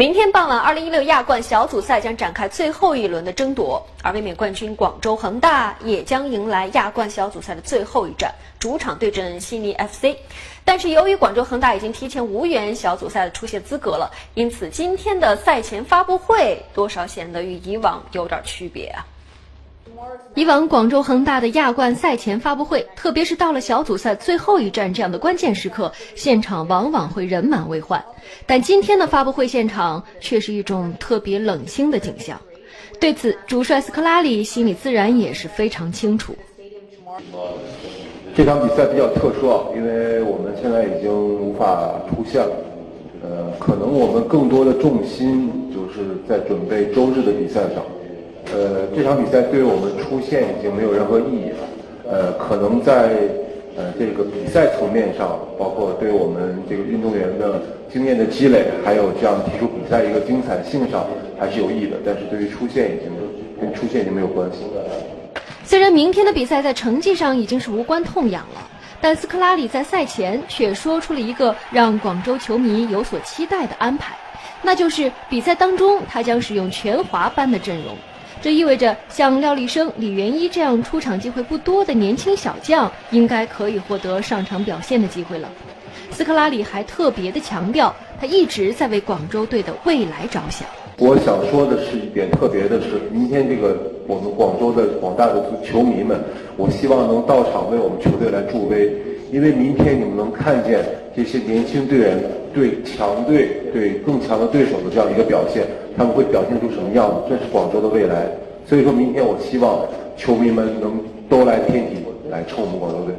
[0.00, 10.16] 明天傍晚，二零一六亚冠小组赛将展开最后一轮的争夺，而卫冕冠军广州恒大也将迎来亚冠小组赛的最后一战，主场对阵悉尼 FC。
[10.64, 19.04] 但是由于广州恒大已经提前无缘小组赛的出线资格了，因此今天的赛前发布会多少显得与以往有点区别啊。
[20.34, 28.02] 以往广州恒大的亚冠赛前发布会，特别是到了小组赛最后一战这样的关键时刻，现场往往会人满为患。
[28.46, 32.40] 但今天的发布会现场却是一种特别冷清的景象。
[33.00, 36.34] 对此，主帅斯科拉里心里自然也是非常清楚。
[38.34, 42.56] 这场比赛比较特殊啊，因为我们现在已经无法出线了。
[43.22, 47.82] 呃，可能我们更多的重心就是在准备周日的比赛上。
[48.52, 51.58] 呃，这场比赛对于我们出线已经没有任何意义了。
[52.10, 53.10] 呃，可能在
[53.76, 61.06] 呃这个比赛层面上，包括对我们这个运动员的经验的积累，还有这样提出比赛一个精彩性上，
[61.38, 61.96] 还是有意义的。
[62.04, 63.12] 但是对于出线已经
[63.60, 64.82] 跟出线已经没有关系了。
[65.64, 68.68] 虽然明天的比赛在成绩上已经是无关痛痒了，
[69.00, 74.16] 但斯科拉里在赛前却说出了一个让广州球迷有所期待的安排，
[74.62, 77.96] 那就是比赛当中他将使用全华班的阵容。
[78.42, 85.46] 这意味着，像廖立生、李元一这样出场机会不多的年轻小将，应该可以获得上场表现的机会了。
[86.10, 90.66] 斯科拉里还特别的强调，他一直在为广州队的未来着想。
[90.96, 96.18] 我想说的是一点特别的是，明天这个我们广州的广大的球迷们，
[96.56, 98.90] 我希望能到场为我们球队来助威，
[99.32, 100.84] 因为明天你们能看见
[101.16, 102.18] 这些年轻队员
[102.52, 105.64] 对强队、对更强的对手的这样一个表现。
[105.96, 107.22] 他们会表现出什么样子？
[107.28, 108.26] 这是广州的未来。
[108.66, 111.96] 所以说明天，我希望球迷们能都来天体
[112.30, 113.14] 来冲我们广州队。